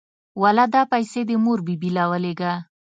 واله 0.41 0.65
دا 0.73 0.81
پيسې 0.93 1.21
دې 1.29 1.35
مور 1.43 1.59
بي 1.65 1.75
بي 1.81 1.89
له 1.95 2.03
ولېږه. 2.11 2.53